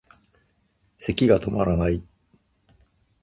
[0.97, 2.01] 咳がとまらない